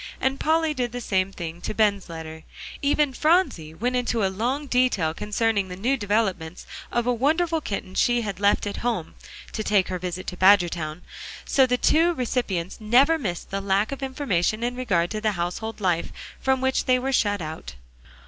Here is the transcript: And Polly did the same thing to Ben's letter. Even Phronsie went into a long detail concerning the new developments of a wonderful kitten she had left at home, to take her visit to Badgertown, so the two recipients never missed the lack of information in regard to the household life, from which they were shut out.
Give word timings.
And 0.19 0.39
Polly 0.39 0.73
did 0.73 0.93
the 0.93 0.99
same 0.99 1.31
thing 1.31 1.61
to 1.61 1.75
Ben's 1.75 2.09
letter. 2.09 2.41
Even 2.81 3.13
Phronsie 3.13 3.75
went 3.75 3.95
into 3.95 4.25
a 4.25 4.33
long 4.33 4.65
detail 4.65 5.13
concerning 5.13 5.67
the 5.67 5.75
new 5.75 5.95
developments 5.95 6.65
of 6.91 7.05
a 7.05 7.13
wonderful 7.13 7.61
kitten 7.61 7.93
she 7.93 8.21
had 8.21 8.39
left 8.39 8.65
at 8.65 8.77
home, 8.77 9.13
to 9.53 9.63
take 9.63 9.89
her 9.89 9.99
visit 9.99 10.25
to 10.25 10.35
Badgertown, 10.37 11.03
so 11.45 11.67
the 11.67 11.77
two 11.77 12.15
recipients 12.15 12.81
never 12.81 13.19
missed 13.19 13.51
the 13.51 13.61
lack 13.61 13.91
of 13.91 14.01
information 14.01 14.63
in 14.63 14.75
regard 14.75 15.11
to 15.11 15.21
the 15.21 15.33
household 15.33 15.79
life, 15.79 16.11
from 16.39 16.61
which 16.61 16.85
they 16.85 16.97
were 16.97 17.13
shut 17.13 17.39
out. 17.39 17.75